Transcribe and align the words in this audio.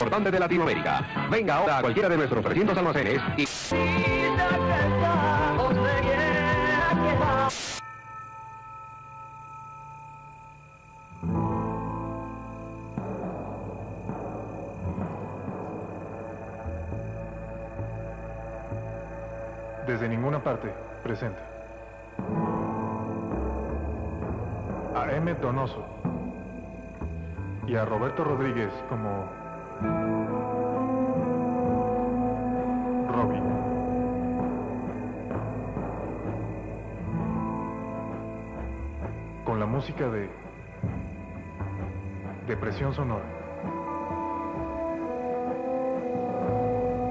Importante 0.00 0.30
de 0.30 0.38
Latinoamérica. 0.38 1.28
Venga 1.30 1.56
ahora 1.56 1.78
a 1.78 1.80
cualquiera 1.80 2.08
de 2.08 2.16
nuestros 2.16 2.44
300 2.44 2.76
almacenes 2.76 3.20
y... 3.36 3.46
Desde 19.86 20.08
ninguna 20.08 20.42
parte, 20.42 20.72
presenta. 21.02 21.40
A 24.94 25.10
M. 25.12 25.34
Donoso 25.34 25.99
y 27.70 27.76
a 27.76 27.84
Roberto 27.84 28.24
Rodríguez 28.24 28.72
como 28.88 29.26
Robin. 33.12 33.44
Con 39.44 39.60
la 39.60 39.66
música 39.66 40.08
de 40.08 40.28
Depresión 42.48 42.92
Sonora. 42.92 43.22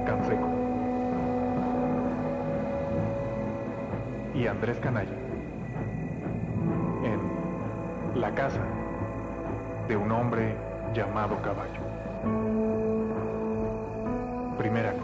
Canseco. 0.05 0.49
Y 4.35 4.45
Andrés 4.45 4.77
Canalla. 4.79 5.17
En 7.05 8.19
La 8.19 8.31
casa 8.31 8.78
de 9.89 9.97
un 9.97 10.11
hombre 10.11 10.55
llamado 10.93 11.41
caballo. 11.41 11.81
Primer 14.55 14.85
acto. 14.85 15.01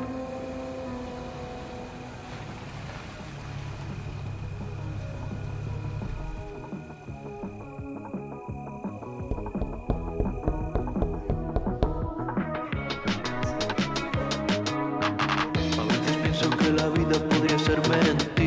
A 15.80 15.84
veces 15.84 16.18
pienso 16.18 16.50
que 16.52 16.72
la 16.72 16.90
vida 16.90 17.18
podría 17.28 17.58
ser 17.58 17.82
mentira. 17.90 18.45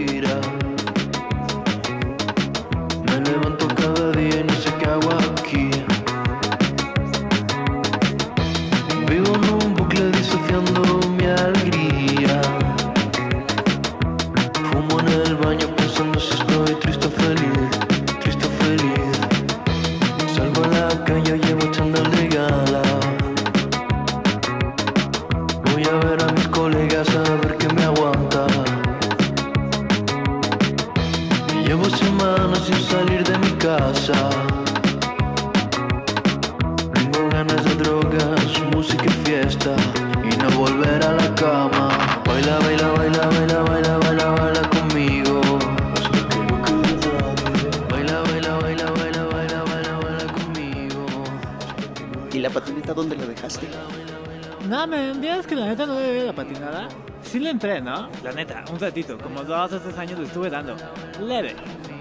Dónde 52.99 53.17
la 53.17 53.27
dejaste? 53.27 53.69
No, 54.69 54.87
me 54.89 55.11
envías 55.11 55.47
que 55.47 55.55
la 55.55 55.67
neta 55.67 55.87
no 55.87 55.95
le 56.01 56.25
la 56.25 56.33
patinada. 56.33 56.89
Sí 57.23 57.39
le 57.39 57.51
entré, 57.51 57.81
¿no? 57.81 58.11
La 58.25 58.33
neta, 58.33 58.65
un 58.73 58.79
ratito, 58.79 59.17
como 59.19 59.45
dos 59.45 59.73
o 59.73 59.81
tres 59.81 59.97
años 59.99 60.19
le 60.19 60.27
estuve 60.27 60.51
dando. 60.51 60.75
Leve. 61.21 61.55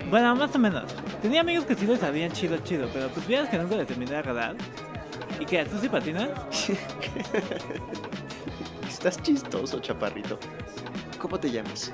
Bueno, 0.09 0.35
más 0.35 0.55
o 0.55 0.59
menos. 0.59 0.85
Tenía 1.21 1.41
amigos 1.41 1.65
que 1.65 1.75
sí 1.75 1.85
le 1.85 1.97
sabían 1.97 2.31
chido, 2.31 2.57
chido, 2.57 2.89
pero 2.91 3.09
pues 3.09 3.27
vieras 3.27 3.49
que 3.49 3.57
nunca 3.59 3.75
le 3.75 3.85
terminé 3.85 4.11
de 4.11 4.17
agradar. 4.17 4.55
¿Y 5.39 5.45
qué? 5.45 5.65
¿Tú 5.65 5.77
sí 5.79 5.87
patinas? 5.87 6.29
Estás 8.89 9.21
chistoso, 9.21 9.79
chaparrito. 9.79 10.39
¿Cómo 11.19 11.39
te 11.39 11.51
llamas? 11.51 11.91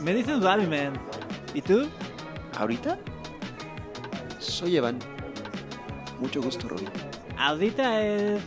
Me 0.00 0.12
dicen 0.12 0.40
Bobby, 0.40 0.66
man. 0.66 0.94
¿Y 1.54 1.62
tú? 1.62 1.88
¿Ahorita? 2.58 2.98
Soy 4.40 4.76
Evan. 4.76 4.98
Mucho 6.18 6.42
gusto, 6.42 6.68
Robin. 6.68 7.09
Ahorita 7.40 8.02
es 8.02 8.42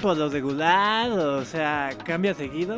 por 0.00 0.16
lo 0.16 0.28
regular, 0.28 1.10
o 1.10 1.44
sea, 1.44 1.90
cambia 2.04 2.32
seguido. 2.32 2.76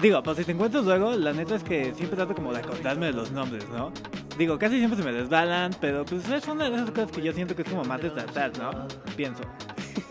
Digo, 0.00 0.22
pues 0.22 0.38
si 0.38 0.44
te 0.44 0.52
encuentro 0.52 0.80
luego, 0.82 1.16
la 1.16 1.32
neta 1.32 1.56
es 1.56 1.64
que 1.64 1.92
siempre 1.92 2.16
trato 2.16 2.36
como 2.36 2.52
de 2.52 2.60
acordarme 2.60 3.06
de 3.06 3.12
los 3.12 3.32
nombres, 3.32 3.68
¿no? 3.70 3.92
Digo, 4.38 4.60
casi 4.60 4.78
siempre 4.78 4.96
se 4.96 5.04
me 5.04 5.12
desbalan, 5.12 5.74
pero 5.80 6.04
pues 6.04 6.30
es 6.30 6.46
una 6.46 6.70
de 6.70 6.76
esas 6.76 6.90
cosas 6.92 7.10
que 7.10 7.20
yo 7.20 7.32
siento 7.32 7.56
que 7.56 7.62
es 7.62 7.68
como 7.68 7.84
más 7.84 8.00
de 8.00 8.10
tratar, 8.10 8.56
¿no? 8.58 8.86
Pienso. 9.16 9.42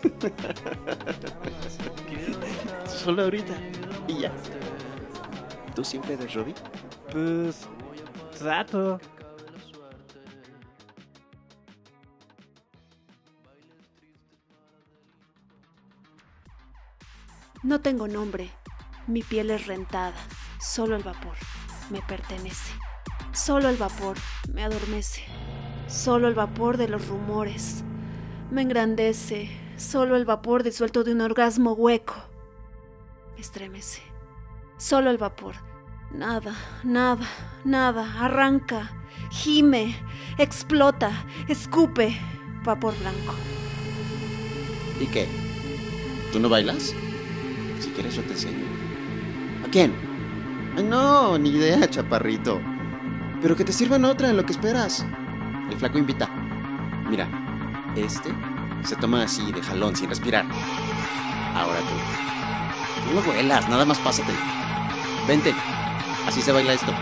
Solo 2.86 3.22
ahorita. 3.22 3.54
Y 4.08 4.20
ya. 4.20 4.32
¿Tú 5.74 5.82
siempre 5.82 6.14
eres 6.14 6.34
Robin? 6.34 6.54
Pues 7.10 7.66
trato. 8.38 9.00
No 17.62 17.80
tengo 17.80 18.08
nombre. 18.08 18.50
Mi 19.06 19.22
piel 19.22 19.50
es 19.50 19.66
rentada. 19.66 20.14
Solo 20.58 20.96
el 20.96 21.02
vapor 21.02 21.34
me 21.90 22.00
pertenece. 22.00 22.72
Solo 23.32 23.68
el 23.68 23.76
vapor 23.76 24.16
me 24.50 24.64
adormece. 24.64 25.24
Solo 25.86 26.28
el 26.28 26.34
vapor 26.34 26.78
de 26.78 26.88
los 26.88 27.06
rumores 27.08 27.84
me 28.50 28.62
engrandece. 28.62 29.50
Solo 29.76 30.16
el 30.16 30.24
vapor 30.24 30.62
disuelto 30.62 31.04
de 31.04 31.12
un 31.12 31.20
orgasmo 31.20 31.72
hueco 31.72 32.14
me 33.34 33.42
estremece. 33.42 34.00
Solo 34.78 35.10
el 35.10 35.18
vapor. 35.18 35.54
Nada, 36.12 36.54
nada, 36.82 37.26
nada. 37.64 38.24
Arranca, 38.24 38.90
gime, 39.30 39.94
explota, 40.38 41.26
escupe. 41.46 42.18
Vapor 42.64 42.98
blanco. 42.98 43.34
¿Y 44.98 45.06
qué? 45.06 45.28
¿Tú 46.32 46.40
no 46.40 46.48
bailas? 46.48 46.94
Si 47.80 47.90
quieres 47.90 48.14
yo 48.14 48.22
te 48.22 48.32
enseño. 48.32 48.64
¿A 49.66 49.70
quién? 49.70 49.92
Ay, 50.76 50.84
no, 50.84 51.38
ni 51.38 51.50
idea, 51.50 51.88
chaparrito. 51.88 52.60
Pero 53.40 53.56
que 53.56 53.64
te 53.64 53.72
sirvan 53.72 54.04
otra 54.04 54.30
en 54.30 54.36
lo 54.36 54.44
que 54.44 54.52
esperas. 54.52 55.04
El 55.70 55.76
flaco 55.76 55.98
invita. 55.98 56.28
Mira, 57.08 57.28
este 57.96 58.30
se 58.84 58.96
toma 58.96 59.22
así 59.22 59.50
de 59.52 59.62
jalón, 59.62 59.96
sin 59.96 60.08
respirar. 60.08 60.44
Ahora 61.54 61.78
tú. 61.80 63.08
Tú 63.08 63.14
no 63.14 63.22
vuelas, 63.22 63.68
nada 63.68 63.84
más 63.84 63.98
pásate. 63.98 64.32
Vente. 65.26 65.54
Así 66.26 66.42
se 66.42 66.52
baila 66.52 66.74
esto. 66.74 66.92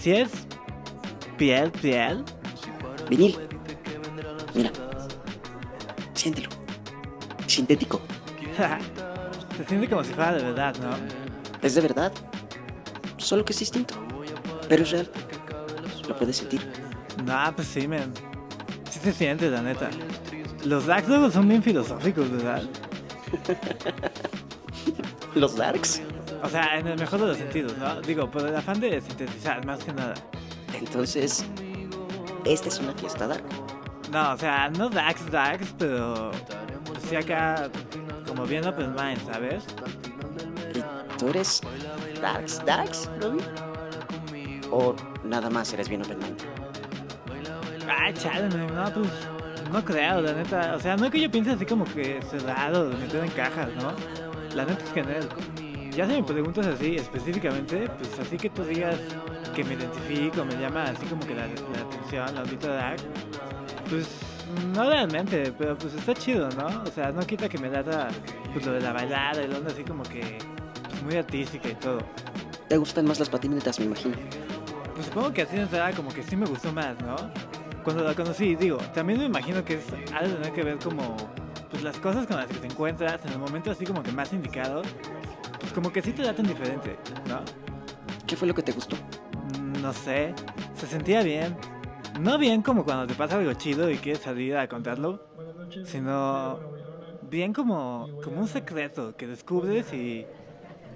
Si 0.00 0.12
es 0.12 0.30
piel, 1.36 1.70
piel? 1.70 2.24
Vinil. 3.08 3.36
Mira. 4.54 4.70
Siéntelo. 6.14 6.48
Sintético. 7.46 8.00
Se 9.56 9.64
siente 9.66 9.88
como 9.88 10.02
si 10.02 10.14
fuera 10.14 10.32
de 10.32 10.42
verdad, 10.42 10.74
¿no? 10.80 10.90
Es 11.60 11.74
de 11.74 11.82
verdad. 11.82 12.12
Solo 13.18 13.44
que 13.44 13.52
es 13.52 13.58
distinto. 13.58 13.94
Pero 14.68 14.84
es 14.84 14.90
real. 14.90 15.10
Lo 16.08 16.16
puedes 16.16 16.38
sentir. 16.38 16.66
No, 17.24 17.52
pues 17.54 17.68
sí, 17.68 17.86
men. 17.86 18.12
Sí 18.90 19.00
se 19.00 19.12
siente, 19.12 19.50
la 19.50 19.60
neta. 19.60 19.90
Los 20.64 20.86
Dax 20.86 21.08
luego 21.08 21.30
son 21.30 21.48
bien 21.48 21.62
filosóficos, 21.62 22.30
¿verdad? 22.30 22.62
Los 25.34 25.56
Darks. 25.56 26.02
O 26.42 26.48
sea, 26.48 26.78
en 26.78 26.86
el 26.86 26.98
mejor 26.98 27.20
de 27.20 27.26
los 27.26 27.36
sentidos, 27.36 27.76
¿no? 27.78 28.00
Digo, 28.00 28.30
por 28.30 28.46
el 28.46 28.56
afán 28.56 28.80
de 28.80 29.00
sintetizar, 29.00 29.64
más 29.66 29.84
que 29.84 29.92
nada. 29.92 30.14
Entonces, 30.72 31.44
esta 32.44 32.68
es 32.68 32.78
una 32.78 32.92
fiesta 32.94 33.26
dark. 33.26 33.44
No, 34.10 34.32
o 34.32 34.36
sea, 34.36 34.70
no 34.70 34.88
Dax 34.88 35.30
Dax, 35.30 35.74
pero 35.78 36.30
pues 36.84 36.98
sí 37.08 37.16
acá 37.16 37.70
como 38.26 38.44
bien 38.44 38.66
open 38.66 38.94
mind, 38.94 39.24
¿sabes? 39.26 39.64
¿Y 40.74 41.18
tú 41.18 41.28
eres 41.28 41.60
Darks 42.20 42.64
Darks, 42.64 43.10
Robin? 43.20 43.44
¿O 44.70 44.94
nada 45.24 45.50
más 45.50 45.72
eres 45.72 45.88
bien 45.88 46.02
open 46.02 46.18
mind? 46.18 46.40
Ay, 47.88 48.14
chale, 48.14 48.48
no, 48.48 48.92
pues 48.92 49.08
no 49.72 49.84
creo, 49.84 50.20
la 50.20 50.32
neta. 50.32 50.74
O 50.74 50.80
sea, 50.80 50.96
no 50.96 51.06
es 51.06 51.10
que 51.10 51.20
yo 51.20 51.30
piense 51.30 51.52
así 51.52 51.66
como 51.66 51.84
que 51.84 52.20
cerrado, 52.28 52.90
metido 52.90 53.22
en 53.22 53.30
cajas, 53.30 53.68
¿no? 53.76 53.92
La 54.54 54.64
neta 54.64 54.82
es 54.82 54.90
que 54.90 55.00
él. 55.00 55.28
Ya 56.00 56.06
si 56.06 56.12
me 56.14 56.22
preguntas 56.22 56.66
así 56.66 56.96
específicamente, 56.96 57.86
pues 57.98 58.18
así 58.18 58.38
que 58.38 58.48
tú 58.48 58.64
digas 58.64 58.96
que 59.54 59.62
me 59.62 59.74
identifico, 59.74 60.46
me 60.46 60.56
llama 60.56 60.84
así 60.84 61.04
como 61.04 61.26
que 61.26 61.34
la, 61.34 61.46
la 61.46 61.80
atención, 61.82 62.34
la 62.34 62.40
audita 62.40 62.68
Dark, 62.68 63.02
pues 63.90 64.08
no 64.74 64.88
realmente, 64.88 65.52
pero 65.58 65.76
pues 65.76 65.92
está 65.92 66.14
chido, 66.14 66.48
¿no? 66.56 66.84
O 66.84 66.86
sea, 66.86 67.12
no 67.12 67.20
quita 67.26 67.50
que 67.50 67.58
me 67.58 67.68
lata 67.68 68.08
pues 68.50 68.64
lo 68.64 68.72
de 68.72 68.80
la 68.80 68.94
bailada 68.94 69.42
y 69.42 69.48
la 69.48 69.58
onda 69.58 69.72
así 69.72 69.84
como 69.84 70.02
que 70.04 70.38
pues, 70.88 71.02
muy 71.02 71.16
artística 71.16 71.68
y 71.68 71.74
todo. 71.74 71.98
¿Te 72.66 72.78
gustan 72.78 73.04
más 73.04 73.18
las 73.18 73.28
patinetas, 73.28 73.78
me 73.78 73.84
imagino? 73.84 74.16
Pues 74.94 75.04
supongo 75.04 75.34
que 75.34 75.42
así 75.42 75.56
de 75.56 75.62
entrada 75.64 75.92
como 75.92 76.08
que 76.14 76.22
sí 76.22 76.34
me 76.34 76.46
gustó 76.46 76.72
más, 76.72 76.98
¿no? 77.02 77.16
Cuando 77.84 78.04
la 78.04 78.14
conocí, 78.14 78.56
digo, 78.56 78.78
también 78.94 79.18
me 79.18 79.26
imagino 79.26 79.62
que 79.66 79.74
es 79.74 79.84
ha 80.14 80.22
de 80.22 80.30
tener 80.30 80.52
que 80.54 80.62
ver 80.62 80.78
como 80.78 81.14
pues 81.70 81.82
las 81.82 81.98
cosas 81.98 82.26
con 82.26 82.38
las 82.38 82.46
que 82.46 82.54
te 82.54 82.68
encuentras 82.68 83.22
en 83.26 83.32
el 83.32 83.38
momento 83.38 83.70
así 83.70 83.84
como 83.84 84.02
que 84.02 84.12
más 84.12 84.32
indicado, 84.32 84.80
como 85.72 85.92
que 85.92 86.02
sí 86.02 86.12
te 86.12 86.22
latan 86.22 86.46
diferente, 86.46 86.98
¿no? 87.28 87.40
¿Qué 88.26 88.36
fue 88.36 88.46
lo 88.48 88.54
que 88.54 88.62
te 88.62 88.72
gustó? 88.72 88.96
Mm, 89.58 89.80
No 89.82 89.92
sé, 89.92 90.34
se 90.74 90.86
sentía 90.86 91.22
bien. 91.22 91.56
No 92.20 92.38
bien 92.38 92.62
como 92.62 92.84
cuando 92.84 93.06
te 93.06 93.14
pasa 93.14 93.36
algo 93.38 93.52
chido 93.54 93.90
y 93.90 93.96
quieres 93.96 94.22
salir 94.22 94.56
a 94.56 94.68
contarlo, 94.68 95.24
sino 95.84 96.58
bien 97.30 97.52
como, 97.52 98.08
como 98.22 98.40
un 98.40 98.48
secreto 98.48 99.16
que 99.16 99.26
descubres 99.26 99.92
y, 99.92 100.26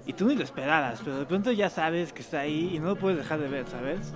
y 0.05 0.13
tú 0.13 0.27
ni 0.27 0.35
lo 0.35 0.43
esperabas, 0.43 0.99
pero 1.03 1.17
de 1.19 1.25
pronto 1.25 1.51
ya 1.51 1.69
sabes 1.69 2.11
que 2.13 2.21
está 2.21 2.41
ahí 2.41 2.71
y 2.75 2.79
no 2.79 2.87
lo 2.89 2.95
puedes 2.97 3.17
dejar 3.17 3.39
de 3.39 3.47
ver, 3.47 3.65
¿sabes? 3.67 4.13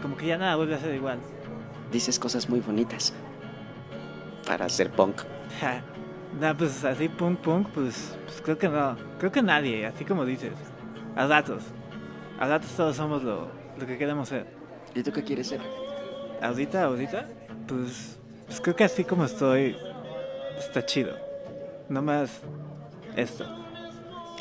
Como 0.00 0.16
que 0.16 0.26
ya 0.26 0.38
nada 0.38 0.56
vuelve 0.56 0.76
a 0.76 0.78
ser 0.78 0.94
igual. 0.94 1.18
Dices 1.90 2.18
cosas 2.18 2.48
muy 2.48 2.60
bonitas. 2.60 3.12
Para 4.46 4.68
ser 4.68 4.90
punk. 4.92 5.22
Nah, 6.40 6.52
pues 6.52 6.84
así 6.84 7.08
punk 7.08 7.40
punk, 7.40 7.68
pues, 7.68 8.14
pues 8.26 8.42
creo 8.42 8.58
que 8.58 8.68
no. 8.68 8.96
Creo 9.18 9.32
que 9.32 9.42
nadie, 9.42 9.86
así 9.86 10.04
como 10.04 10.24
dices. 10.24 10.52
A 11.16 11.26
datos. 11.26 11.62
A 12.38 12.46
datos 12.46 12.70
todos 12.76 12.96
somos 12.96 13.22
lo, 13.22 13.48
lo 13.78 13.86
que 13.86 13.96
queremos 13.96 14.28
ser. 14.28 14.46
¿Y 14.94 15.02
tú 15.02 15.12
qué 15.12 15.24
quieres 15.24 15.48
ser? 15.48 15.60
¿Audita, 16.42 16.84
audita? 16.84 17.26
Pues, 17.66 18.18
pues 18.46 18.60
creo 18.60 18.76
que 18.76 18.84
así 18.84 19.04
como 19.04 19.24
estoy, 19.24 19.76
está 20.58 20.84
chido. 20.84 21.16
No 21.88 22.02
más 22.02 22.42
esto. 23.16 23.46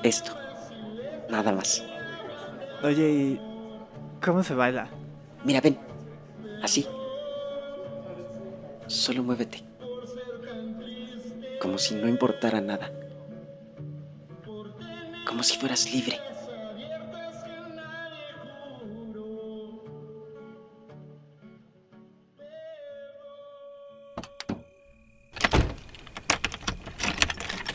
Esto. 0.03 0.33
Nada 1.29 1.53
más. 1.53 1.81
Oye, 2.83 3.09
¿y 3.09 3.41
cómo 4.23 4.43
se 4.43 4.53
baila? 4.53 4.89
Mira, 5.45 5.61
ven. 5.61 5.77
Así. 6.61 6.85
Solo 8.87 9.23
muévete. 9.23 9.74
Como 11.65 11.79
si 11.79 11.95
no 11.95 12.07
importara 12.07 12.61
nada. 12.61 12.91
Como 15.25 15.41
si 15.41 15.57
fueras 15.57 15.91
libre. 15.91 16.19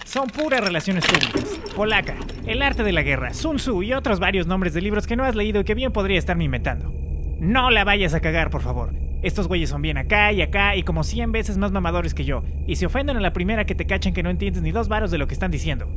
Son 0.05 0.29
puras 0.29 0.61
relaciones 0.61 1.05
públicas. 1.05 1.59
Polaca, 1.75 2.15
El 2.47 2.63
arte 2.63 2.85
de 2.85 2.93
la 2.93 3.03
guerra, 3.03 3.35
Sun 3.35 3.57
Tzu 3.57 3.83
y 3.83 3.93
otros 3.93 4.21
varios 4.21 4.47
nombres 4.47 4.73
de 4.73 4.83
libros 4.83 5.09
que 5.09 5.17
no 5.17 5.25
has 5.25 5.35
leído 5.35 5.63
y 5.63 5.65
que 5.65 5.75
bien 5.75 5.93
podría 5.93 6.21
estarme 6.21 6.45
inventando. 6.45 6.93
No 7.41 7.73
la 7.73 7.83
vayas 7.83 8.15
a 8.15 8.21
cagar, 8.21 8.51
por 8.51 8.63
favor. 8.63 9.10
Estos 9.22 9.49
güeyes 9.49 9.69
son 9.69 9.82
bien 9.82 9.99
acá 9.99 10.32
y 10.32 10.40
acá 10.40 10.76
y 10.76 10.82
como 10.82 11.05
100 11.05 11.32
veces 11.32 11.58
más 11.58 11.72
mamadores 11.72 12.14
que 12.14 12.25
yo, 12.25 12.43
y 12.67 12.76
se 12.76 12.87
ofenden 12.87 13.19
a 13.19 13.20
la 13.20 13.32
primera 13.32 13.67
que 13.67 13.75
te 13.75 13.87
cachen 13.87 14.14
que 14.14 14.22
no 14.22 14.31
entiendes 14.31 14.62
ni 14.62 14.72
dos 14.72 14.88
varos 14.88 15.11
de 15.11 15.19
lo 15.19 15.26
que 15.26 15.34
están 15.34 15.50
diciendo. 15.50 15.88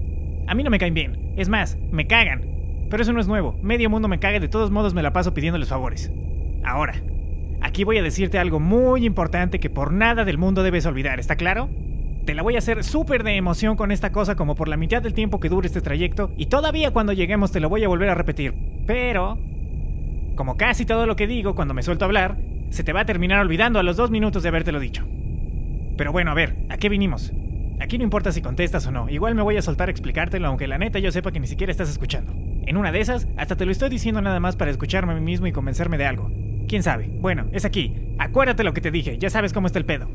A 0.47 0.55
mí 0.55 0.63
no 0.63 0.69
me 0.69 0.79
caen 0.79 0.93
bien, 0.93 1.17
es 1.37 1.47
más, 1.47 1.77
me 1.91 2.05
cagan. 2.05 2.41
Pero 2.89 3.01
eso 3.01 3.13
no 3.13 3.21
es 3.21 3.27
nuevo, 3.27 3.57
medio 3.63 3.89
mundo 3.89 4.07
me 4.07 4.19
caga 4.19 4.37
y 4.37 4.39
de 4.39 4.49
todos 4.49 4.71
modos 4.71 4.93
me 4.93 5.01
la 5.01 5.13
paso 5.13 5.33
pidiéndoles 5.33 5.69
favores. 5.69 6.11
Ahora, 6.63 6.95
aquí 7.61 7.85
voy 7.85 7.97
a 7.97 8.03
decirte 8.03 8.37
algo 8.37 8.59
muy 8.59 9.05
importante 9.05 9.59
que 9.59 9.69
por 9.69 9.93
nada 9.93 10.25
del 10.25 10.37
mundo 10.37 10.61
debes 10.61 10.85
olvidar, 10.85 11.19
¿está 11.19 11.37
claro? 11.37 11.69
Te 12.25 12.35
la 12.35 12.43
voy 12.43 12.55
a 12.55 12.59
hacer 12.59 12.83
súper 12.83 13.23
de 13.23 13.35
emoción 13.35 13.75
con 13.75 13.91
esta 13.91 14.11
cosa 14.11 14.35
como 14.35 14.55
por 14.55 14.67
la 14.67 14.77
mitad 14.77 15.01
del 15.01 15.13
tiempo 15.13 15.39
que 15.39 15.49
dure 15.49 15.67
este 15.67 15.81
trayecto 15.81 16.31
y 16.37 16.45
todavía 16.45 16.91
cuando 16.91 17.13
lleguemos 17.13 17.51
te 17.51 17.59
lo 17.59 17.69
voy 17.69 17.83
a 17.83 17.87
volver 17.87 18.09
a 18.09 18.15
repetir. 18.15 18.53
Pero, 18.85 19.37
como 20.35 20.55
casi 20.55 20.85
todo 20.85 21.05
lo 21.05 21.15
que 21.15 21.25
digo 21.25 21.55
cuando 21.55 21.73
me 21.73 21.83
suelto 21.83 22.05
a 22.05 22.07
hablar, 22.07 22.37
se 22.73 22.83
te 22.83 22.91
va 22.91 23.01
a 23.01 23.05
terminar 23.05 23.39
olvidando 23.39 23.77
a 23.77 23.83
los 23.83 23.97
dos 23.97 24.09
minutos 24.09 24.41
de 24.41 24.49
habértelo 24.49 24.79
dicho. 24.79 25.05
Pero 25.95 26.11
bueno, 26.11 26.31
a 26.31 26.33
ver, 26.33 26.55
¿a 26.69 26.77
qué 26.77 26.89
vinimos? 26.89 27.31
Aquí 27.79 27.99
no 27.99 28.03
importa 28.03 28.31
si 28.31 28.41
contestas 28.41 28.87
o 28.87 28.91
no, 28.91 29.09
igual 29.09 29.35
me 29.35 29.43
voy 29.43 29.57
a 29.57 29.61
soltar 29.61 29.89
a 29.89 29.91
explicártelo 29.91 30.47
aunque 30.47 30.65
la 30.65 30.79
neta 30.79 30.97
yo 30.97 31.11
sepa 31.11 31.31
que 31.31 31.39
ni 31.39 31.45
siquiera 31.45 31.69
estás 31.69 31.89
escuchando. 31.89 32.33
En 32.65 32.77
una 32.77 32.91
de 32.91 32.99
esas, 32.99 33.27
hasta 33.37 33.55
te 33.55 33.65
lo 33.65 33.71
estoy 33.71 33.89
diciendo 33.89 34.21
nada 34.21 34.39
más 34.39 34.55
para 34.55 34.71
escucharme 34.71 35.13
a 35.13 35.15
mí 35.15 35.21
mismo 35.21 35.45
y 35.45 35.51
convencerme 35.51 35.99
de 35.99 36.07
algo. 36.07 36.31
¿Quién 36.67 36.81
sabe? 36.81 37.11
Bueno, 37.21 37.45
es 37.51 37.63
aquí. 37.63 37.93
Acuérdate 38.17 38.63
lo 38.63 38.73
que 38.73 38.81
te 38.81 38.89
dije, 38.89 39.19
ya 39.19 39.29
sabes 39.29 39.53
cómo 39.53 39.67
está 39.67 39.77
el 39.77 39.85
pedo. 39.85 40.07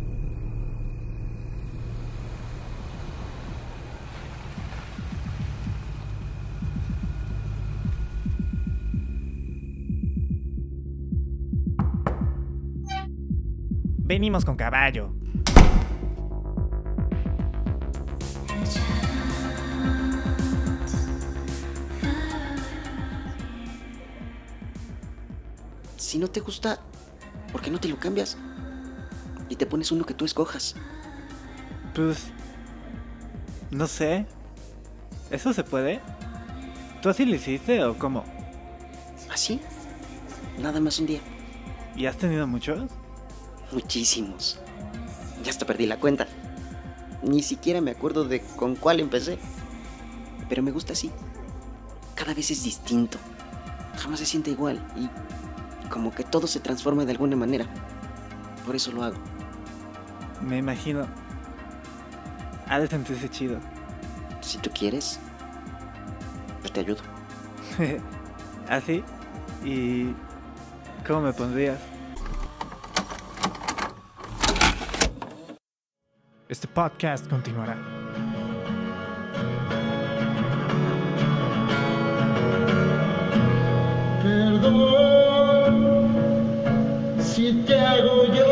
Venimos 14.18 14.44
con 14.44 14.56
caballo. 14.56 15.12
Si 25.96 26.18
no 26.18 26.26
te 26.26 26.40
gusta, 26.40 26.80
¿por 27.52 27.60
qué 27.60 27.70
no 27.70 27.78
te 27.78 27.86
lo 27.86 27.96
cambias? 28.00 28.36
Y 29.48 29.54
te 29.54 29.66
pones 29.66 29.92
uno 29.92 30.04
que 30.04 30.14
tú 30.14 30.24
escojas. 30.24 30.74
Pues. 31.94 32.32
No 33.70 33.86
sé. 33.86 34.26
¿Eso 35.30 35.52
se 35.52 35.62
puede? 35.62 36.00
¿Tú 37.02 37.08
así 37.08 37.24
lo 37.24 37.36
hiciste 37.36 37.84
o 37.84 37.96
cómo? 37.96 38.24
¿Así? 39.30 39.60
Nada 40.58 40.80
más 40.80 40.98
un 40.98 41.06
día. 41.06 41.20
¿Y 41.94 42.06
has 42.06 42.16
tenido 42.16 42.48
muchos? 42.48 42.90
Muchísimos. 43.72 44.58
Ya 45.44 45.50
hasta 45.50 45.66
perdí 45.66 45.86
la 45.86 45.98
cuenta. 45.98 46.26
Ni 47.22 47.42
siquiera 47.42 47.80
me 47.80 47.90
acuerdo 47.90 48.24
de 48.24 48.40
con 48.40 48.76
cuál 48.76 49.00
empecé. 49.00 49.38
Pero 50.48 50.62
me 50.62 50.70
gusta 50.70 50.92
así. 50.92 51.10
Cada 52.14 52.34
vez 52.34 52.50
es 52.50 52.64
distinto. 52.64 53.18
Jamás 53.96 54.20
se 54.20 54.26
siente 54.26 54.50
igual 54.50 54.84
y 54.96 55.08
como 55.88 56.14
que 56.14 56.24
todo 56.24 56.46
se 56.46 56.60
transforma 56.60 57.04
de 57.04 57.12
alguna 57.12 57.36
manera. 57.36 57.66
Por 58.64 58.76
eso 58.76 58.92
lo 58.92 59.02
hago. 59.02 59.16
Me 60.40 60.58
imagino. 60.58 61.06
Ha 62.68 62.78
de 62.80 62.86
sentirse 62.86 63.28
chido. 63.28 63.58
Si 64.40 64.58
tú 64.58 64.70
quieres, 64.70 65.18
yo 66.64 66.70
te 66.70 66.80
ayudo. 66.80 67.00
¿Así? 68.68 69.02
¿Y 69.64 70.14
cómo 71.06 71.22
me 71.22 71.32
pondrías? 71.32 71.78
Este 76.48 76.66
podcast 76.66 77.28
continuará. 77.28 77.76
Perdón 84.22 86.08
si 87.20 87.52
te 87.66 87.78
hago 87.78 88.24
yo. 88.34 88.47